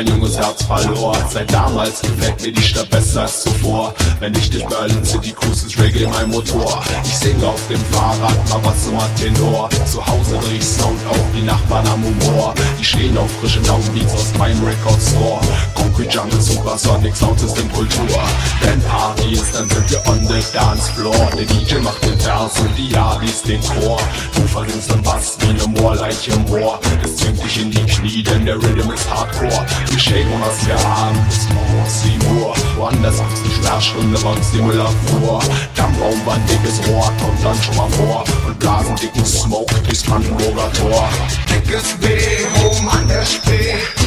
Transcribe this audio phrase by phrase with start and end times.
[0.00, 1.14] mein junges Herz verlor.
[1.28, 5.66] Seit damals gefällt mir die Stadt besser als zuvor Wenn ich durch Berlin City cruise,
[5.66, 6.82] ist Reggae mein Motor.
[7.04, 11.40] Ich singe auf dem Fahrrad, was zum Tenor Zu Hause dreh ich Sound auf, die
[11.40, 12.52] Nachbarn am Humor.
[12.78, 15.40] Die stehen auf frischen Downbeats aus meinem Record Store
[15.74, 18.20] Concrete Jungle, Supersonics, lautestem Kultur.
[18.60, 21.30] Wenn Party ist, dann sind wir on the dance floor.
[21.38, 23.98] Der DJ macht den Vers und die Adis den Chor.
[24.34, 26.78] Du verlierst am Bass wie ne Moorleiche im Moor.
[27.02, 29.64] Es zwingt dich in die Knie, denn der Rhythm ist Hardcore.
[29.88, 31.16] Wir shaken, was wir haben,
[31.86, 35.42] 7 Uhr Woanders gibt's eine Sperrstunde beim Stimulator
[35.74, 38.24] Dampfraum, war ein dickes Rohr, kommt dann schon mal vor.
[38.46, 41.08] Und blasen dicken Smoke durchs Brandenburger Tor
[41.48, 42.08] Dickes B,
[42.64, 43.99] oben an der Spree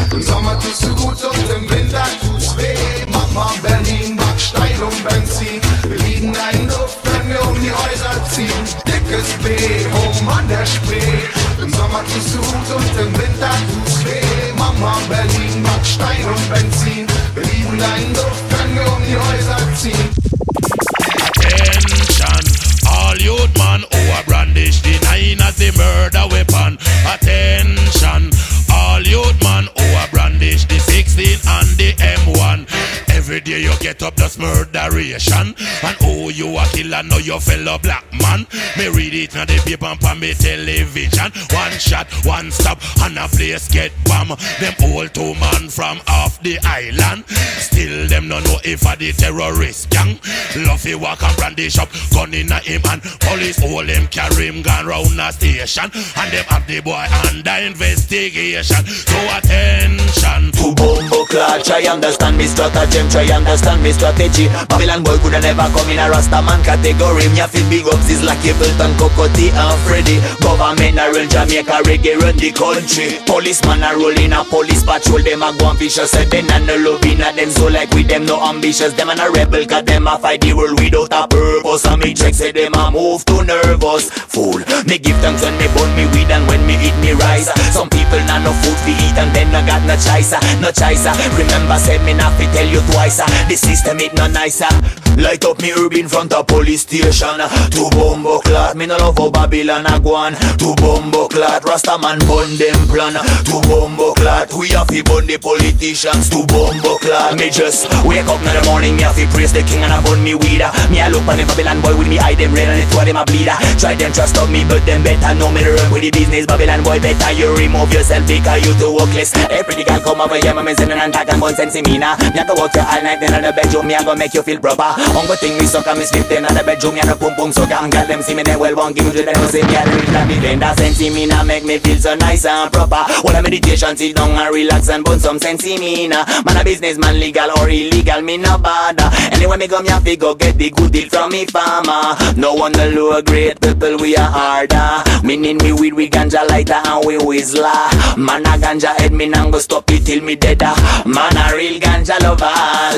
[37.34, 38.46] your fellow black man.
[38.78, 41.32] Me read it on the paper and on me television.
[41.50, 44.38] One shot, one stop and a place get bomb.
[44.62, 47.26] Them all two man from off the island.
[47.58, 50.20] Still them no know if a the terrorist gang.
[50.62, 54.62] Luffy walk and brandish up gun in a him and Police hold him carry him
[54.62, 55.90] gun round a station.
[55.90, 58.86] And them have the boy under investigation.
[58.86, 60.54] So attention.
[60.62, 64.48] To bumbo clad, try understand me stratagem, try understand me strategy.
[64.70, 67.23] Babylon boy coulda never come in a Rasta man category.
[67.32, 70.20] Me a fi big up this like Ableton, Cocotti and Freddy.
[70.44, 73.16] Government a run Jamaica reggae run the country.
[73.26, 75.24] Policeman a roll in a police patrol.
[75.24, 77.50] Them a go and vicious, say they not no love in a them.
[77.50, 78.94] So like with them no ambitious.
[78.94, 81.86] Them and a rebel, cause them a fight the world without a purpose.
[81.88, 84.12] And me check say them a move too nervous.
[84.12, 87.48] Fool, me give thanks when me burn me weed and when me eat me rice.
[87.72, 90.76] Some people not no food fi eat and then no got no choice, ah, no
[90.76, 91.08] choice.
[91.08, 91.16] Ah.
[91.40, 93.24] Remember say me not fi tell you twice.
[93.24, 94.70] Ah, the system it no nicer.
[95.18, 97.13] Light up me herb in front of police station.
[97.14, 100.34] To bumbo clat, me no love how Babylon a go on.
[100.58, 102.18] To bumbo clat, Rasta bun
[102.58, 103.14] them plan.
[103.46, 106.28] To bumbo clat, we have to bun the politicians.
[106.34, 109.62] To bumbo clat, me just wake up in the morning, me have to praise the
[109.62, 110.66] king and I bun me weed.
[110.90, 113.06] Me a look on the Babylon boy with me eye them red and it why
[113.06, 113.46] them a bleed.
[113.78, 116.50] Try them trust of me, but them better know me to run with the business.
[116.50, 119.38] Babylon boy better you remove yourself because you too workless.
[119.54, 122.18] Every pretty girl come over here, me send and talk and bun sense me now.
[122.34, 124.42] Me a go walk you all night in the bedroom, me a go make you
[124.42, 124.98] feel proper.
[125.14, 127.72] Uncle thing me suck and me sleep in the bedroom, me a pum pum suck
[127.72, 129.84] and girl them see me they well want give me to them say me a
[129.86, 133.04] the rich and me that sense me now make me feel so nice and proper.
[133.26, 136.26] All a meditation sit down and relax and bun some sense in me now.
[136.46, 139.10] Man a businessman legal or illegal me no bother.
[139.32, 142.16] Anyway me come here fi go get the good deal from me farmer.
[142.38, 145.04] No one no low grade people we are harder.
[145.26, 147.90] Meaning me weed we ganja lighter and we whistler.
[148.18, 150.62] Man a ganja head me nah go stop it till me dead.
[150.64, 151.04] ah.
[151.06, 152.46] Man a real ganja lover.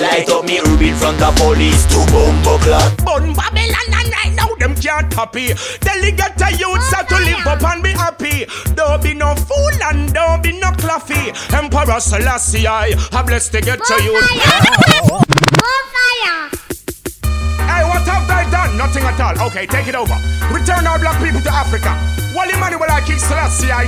[0.01, 2.97] Light up me in front of police to bumbo clock.
[3.05, 3.94] Bun Babylon
[4.59, 5.47] now them can't copy.
[5.79, 8.45] Delegate a youths have to live up and be happy.
[8.73, 11.33] Don't be no fool and don't be no cluffy.
[11.53, 14.21] Emperor Selassie, I have blessed to get to you.
[17.65, 18.77] Hey, what have they done?
[18.77, 19.47] Nothing at all.
[19.47, 20.15] Okay, take it over.
[20.53, 22.24] Return our black people to Africa.
[22.35, 23.85] Wally Emmanuel I King Selassie, I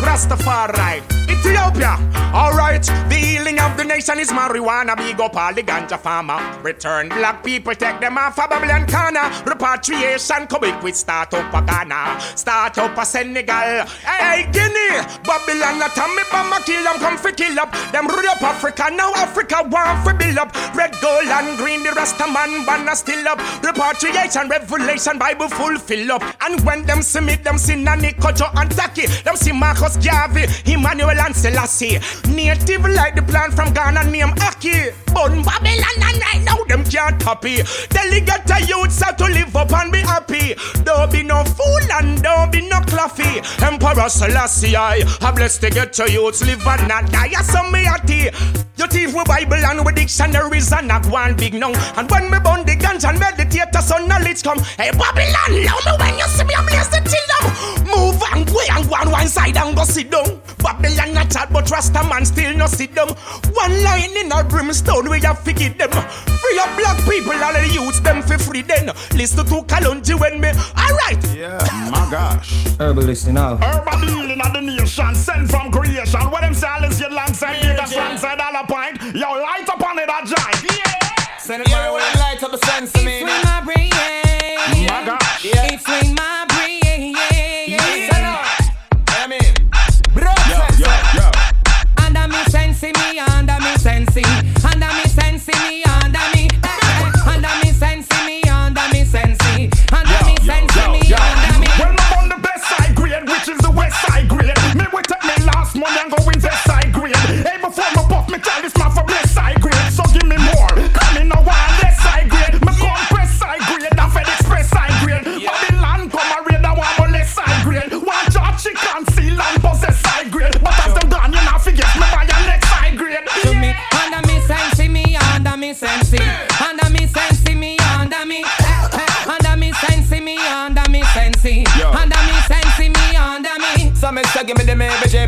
[0.00, 1.02] Rastafari.
[1.28, 1.98] Ethiopia.
[2.34, 4.96] Alright, the healing of the nation is marijuana.
[4.96, 6.40] Big up all the ganja farmer.
[6.62, 9.30] Return black people, take them off a Babylon corner.
[9.46, 12.20] Repatriation, come quick with start up a Ghana.
[12.34, 13.86] Start up a Senegal.
[14.02, 15.06] Hey, Guinea.
[15.22, 17.70] Babylon, a Tommy Bama kill them, come fi kill up.
[17.92, 20.54] Them root up Africa, now Africa want fi build up.
[20.74, 23.38] Red, gold, and green, the Rasta man banner still up.
[23.62, 26.22] Repatriation, revelation, Bible fulfill up.
[26.40, 29.06] And when them me, them see Nanny, Kojo, and Tacky.
[29.06, 31.98] Them see Marcus Garvey, Emmanuel, and Selassie.
[32.28, 34.92] Native like the plant from Ghana, name ackee.
[35.14, 37.62] Bun Babylon, and right now them can't copy.
[37.88, 40.54] Delegate a youths have to live up and be happy.
[40.82, 43.40] Don't be no fool and don't be no cluffy.
[43.62, 45.02] Emperor Selassie, I
[45.34, 47.28] blessed to get to youths live and not die.
[47.30, 48.30] Yes, some me a tea.
[48.76, 51.72] You thief with Bible and with dictionaries and not one big no.
[51.96, 54.58] And when me burn the guns and meditate, so knowledge come.
[54.58, 57.23] Hey Babylon, love me when you see me, I'm blessed to
[58.94, 60.40] one one side and go sit down.
[60.58, 63.08] Babylon a chat, but Rasta man still no sit down.
[63.08, 65.90] One line in a brimstone, we have figured them.
[65.90, 68.86] Free up black people, all the youths them for free then.
[69.16, 70.50] Listen to Kalonji when me.
[70.78, 71.18] Alright.
[71.34, 71.58] Yeah,
[71.90, 72.52] my gosh.
[72.78, 73.56] Herbalist listen now.
[73.56, 76.20] Herbal healing of the nation, sent from creation.
[76.30, 79.02] What them silence your long side, yeah, the sun, side all a pint.
[79.12, 80.70] Yo, light up on it, I giant.
[80.70, 81.38] Yeah.
[81.38, 83.24] Send it my way, light up the sense to me.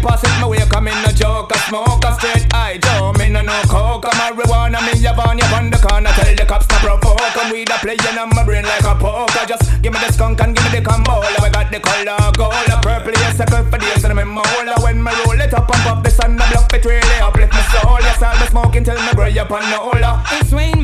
[0.06, 3.28] pass it my way, come in a joke, I smoke a straight eye Joe, me
[3.28, 6.66] no no coke, I'm marijuana, me a van, ya on the corner, tell the cops
[6.70, 9.98] to provoke, and we the playing on my brain like a poker, just give me
[9.98, 13.40] the skunk and give me the cambola, I got the color gold, a purple, yes,
[13.40, 14.30] I for days, and I'm in
[14.82, 17.62] when me roll it up and pop the sun, the bluff it really uplift my
[17.74, 20.06] soul, yes, I'll be smoking till me gray up on the hole,
[20.38, 20.75] it's swing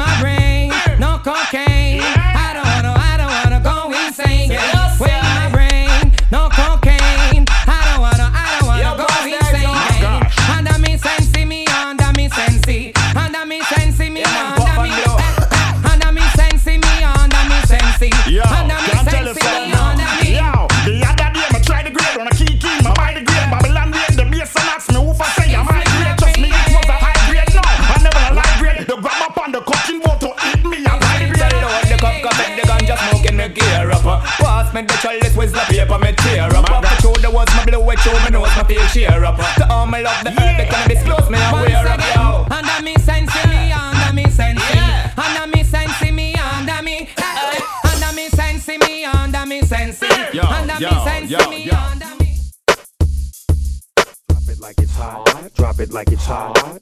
[55.62, 56.80] Drop it like it's hot.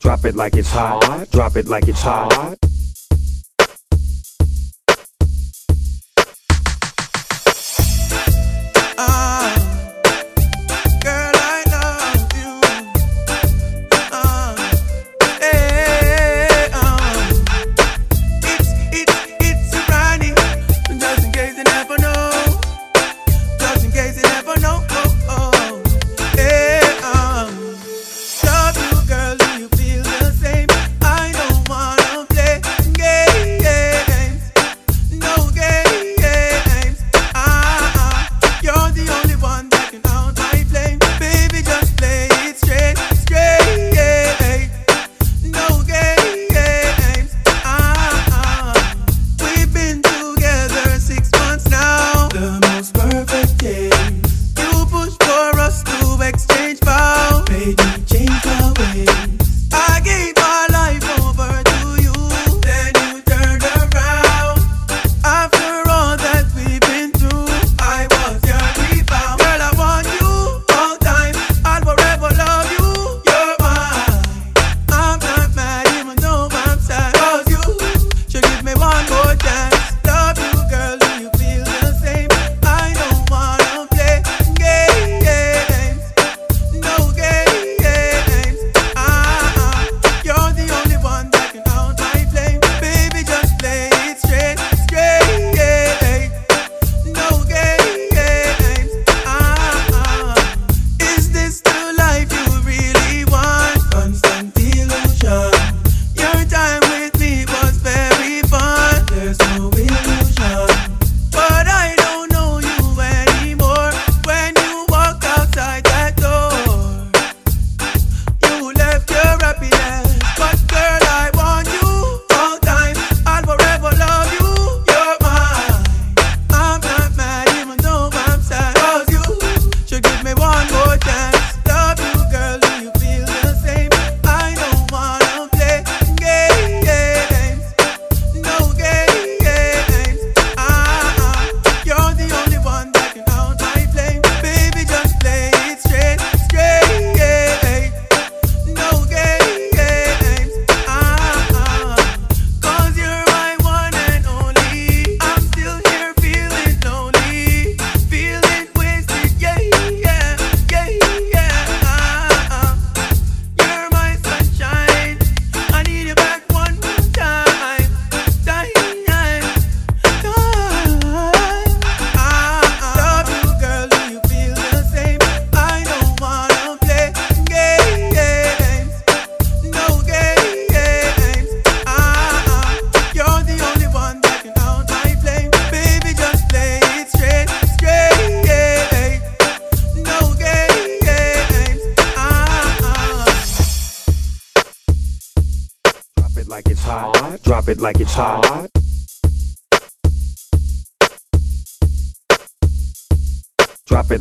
[0.00, 1.30] Drop it like it's hot.
[1.30, 2.58] Drop it like it's hot.
[8.98, 9.41] Ah.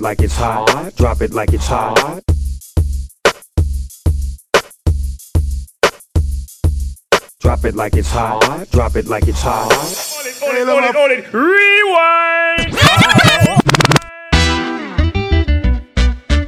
[0.02, 0.96] It like it's hot.
[0.96, 2.24] Drop it like it's hot.
[7.40, 8.68] Drop it like it's hot.
[8.72, 9.72] Drop it like it's hot.
[10.42, 11.34] Hold it, hold it, hold it.
[11.34, 12.74] Rewind.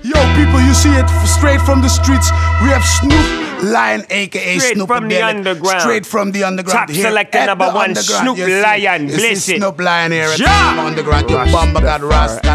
[0.03, 2.31] Yo, people, you see it straight from the streets.
[2.63, 5.81] We have Snoop Lion, aka Straight Snoop from the underground.
[5.81, 6.79] Straight from the underground.
[6.79, 8.37] Top Here selector number one, Snoop.
[8.37, 9.07] Lion.
[9.07, 9.57] Bless it.
[9.57, 10.75] Snoop Lion here at Ja.
[10.75, 11.29] the underground.
[11.29, 12.53] You Rasta got Rasta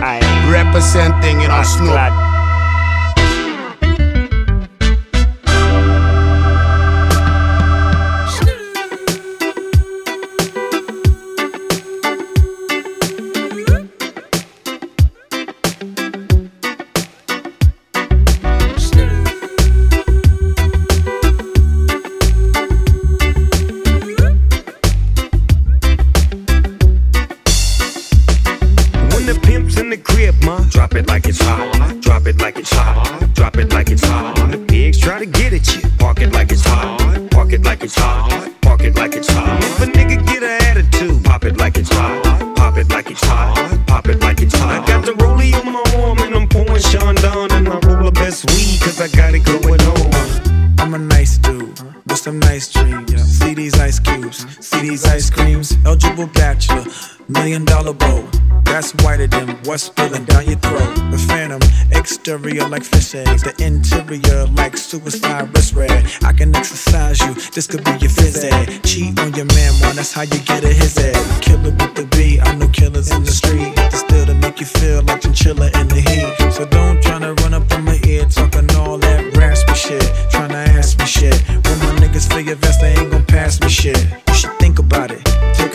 [0.52, 2.27] representing, you know, Snoop.
[52.28, 53.22] Some nice dreams.
[53.22, 55.74] See these ice cubes, see these ice creams.
[55.86, 56.84] Eligible bachelor,
[57.28, 58.28] million dollar bow.
[58.64, 60.94] That's whiter than what's spilling down your throat.
[61.10, 61.60] The phantom,
[61.92, 65.90] exterior like fish eggs, the interior like suicide wrist red.
[66.22, 68.82] I can exercise you, this could be your phys ed.
[68.84, 71.16] Cheat on your man, man, that's how you get a his head.
[71.40, 73.72] Killer with the B, I know killers in the street.
[73.90, 76.52] Still to make you feel like chinchilla in the heat.
[76.52, 80.02] So don't tryna run up on my ear talking all that raspy shit.
[80.30, 81.40] Tryna ask me shit.
[81.48, 83.98] When my niggas your vest, they ain't gon' pass me shit.
[84.28, 85.24] You should think about it.
[85.54, 85.74] Take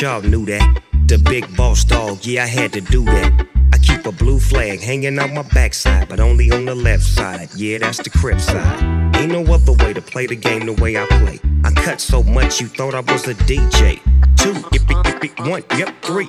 [0.00, 0.82] y'all knew that.
[1.06, 3.46] The big boss dog, yeah, I had to do that.
[3.72, 7.48] I keep a blue flag hanging out my backside, but only on the left side.
[7.56, 9.16] Yeah, that's the crib side.
[9.16, 11.40] Ain't no other way to play the game the way I play.
[11.64, 14.00] I cut so much you thought I was a DJ.
[14.36, 16.28] Two, yippee, yippee, one, yep, three.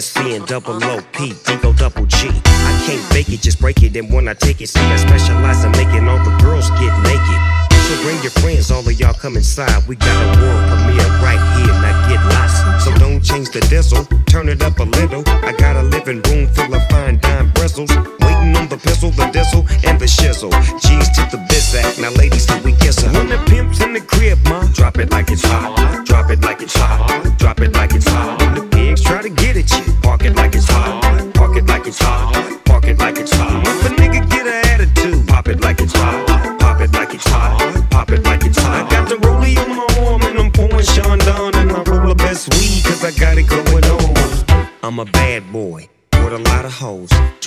[0.00, 2.28] SC and double O P, Digo double G.
[2.28, 3.94] I can't fake it, just break it.
[3.96, 7.51] And when I take it, see, I specialize in making all the girls get naked.
[7.82, 9.86] So bring your friends, all of y'all come inside.
[9.86, 12.84] We got a world premiere right here, now get lost.
[12.84, 15.22] So don't change the diesel, turn it up a little.
[15.26, 17.90] I got a living room full of fine dime bristles.
[17.90, 20.52] Waiting on the pistol, the diesel, and the shizzle.
[20.80, 23.12] G's to the biz act, now ladies, till we kiss her.
[23.12, 26.06] When the pimp's in the crib, ma, drop it like it's hot.
[26.06, 27.38] Drop it like it's hot.
[27.38, 28.40] Drop it like it's hot.
[28.40, 31.31] When the pigs try to get at you, park it like it's hot.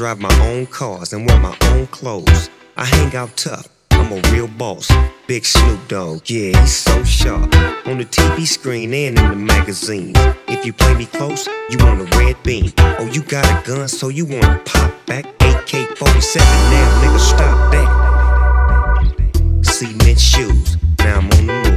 [0.05, 2.51] Drive my own cars and wear my own clothes.
[2.77, 3.67] I hang out tough.
[3.89, 4.87] I'm a real boss.
[5.25, 7.55] Big Snoop Dogg, yeah, he's so sharp.
[7.87, 10.15] On the TV screen and in the magazines.
[10.47, 12.71] If you play me close, you want a red beam.
[12.77, 15.25] Oh, you got a gun, so you wanna pop back?
[15.41, 17.89] AK 47 now, nigga, stop that.
[19.65, 21.74] Cement shoes, now I'm on the move.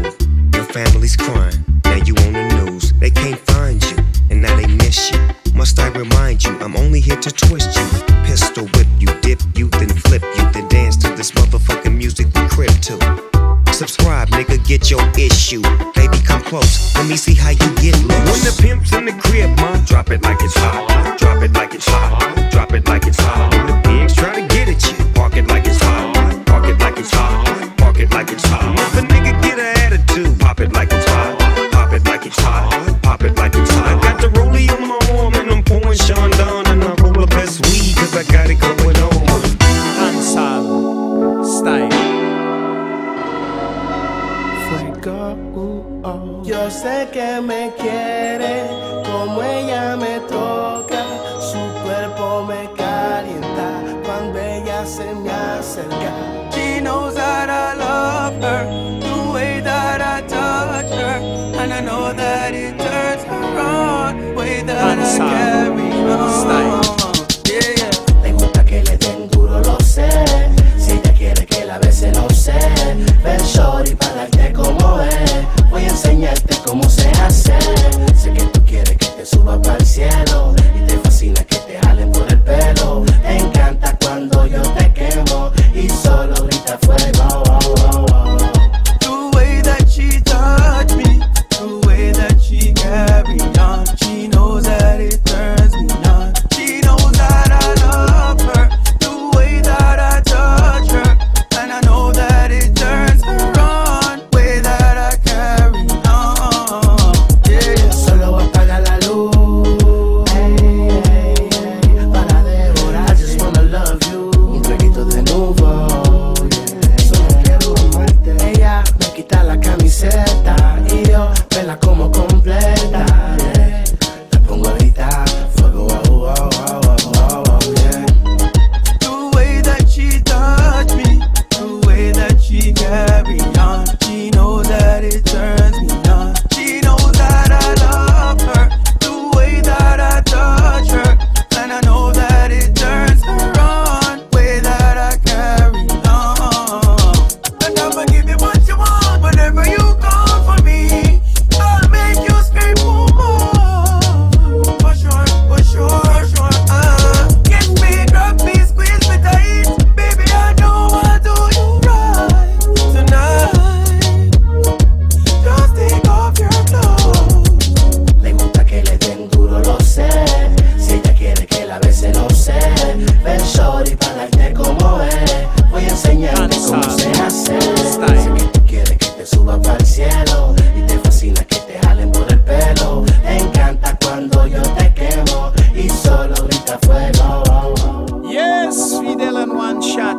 [189.08, 190.16] Yes, Fidel and one shot.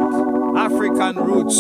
[0.58, 1.58] African roots.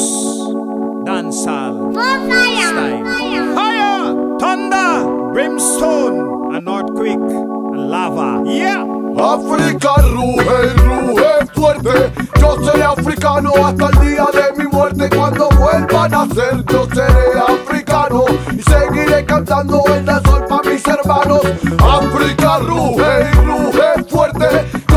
[1.05, 1.93] Dancehall.
[1.93, 3.55] Style.
[3.55, 4.39] Fire!
[4.39, 5.31] Thunder!
[5.33, 6.55] Brimstone!
[6.55, 7.13] An earthquake!
[7.13, 8.43] And lava.
[8.49, 8.83] Yeah!
[9.17, 12.11] África ruge, ruge fuerte.
[12.39, 15.09] Yo seré africano hasta el día de mi muerte.
[15.15, 18.25] Cuando vuelva a nacer, yo seré africano
[18.57, 21.41] y seguiré cantando el sol para mis hermanos.
[21.79, 24.88] África ruge, ruge fuerte.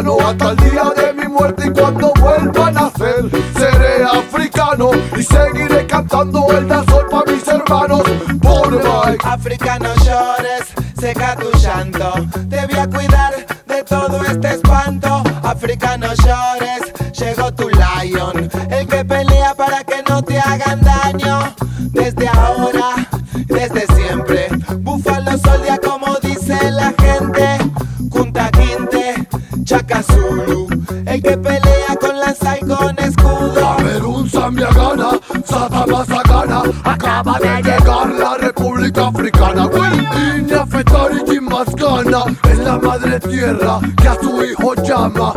[0.00, 1.66] Africano hasta el día de mi muerte.
[1.66, 8.02] Y cuando vuelva a nacer, seré africano y seguiré cantando el sol para mis hermanos.
[8.40, 9.18] Por Mike.
[9.24, 12.14] África no llores, seca tu llanto.
[12.48, 13.34] Te voy a cuidar
[13.66, 15.22] de todo este espanto.
[15.42, 18.48] África no llores, llegó tu lion.
[18.70, 21.59] El que pelea para que no te hagan daño.
[31.20, 33.76] El que pelea con lanza y con escudo.
[33.76, 35.10] Camerún, Zambia, Ghana,
[35.44, 39.68] Satama, Sagana Acaba de llegar la República Africana.
[39.68, 45.34] Guinea, Fetariti, más gana Es la madre tierra que a su hijo llama.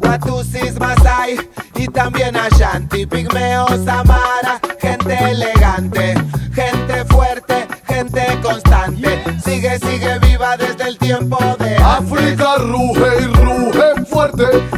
[0.00, 1.36] Watusis, Masai
[1.74, 6.14] y también Ashanti, Pigmeos, Amara, gente elegante,
[6.52, 9.24] gente fuerte, gente constante.
[9.44, 14.69] Sigue, sigue viva desde el tiempo de África ruge y ruge fuerte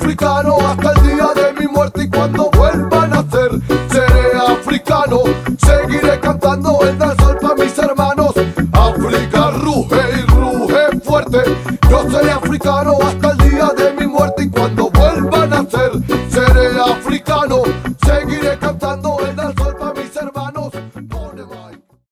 [0.00, 3.50] africano hasta el día de mi muerte Y cuando vuelva a nacer
[3.90, 5.22] seré africano.
[5.58, 8.32] Seguiré cantando el danzol para mis hermanos.
[8.72, 11.38] África ruge y ruge fuerte.
[11.88, 13.29] Yo seré africano hasta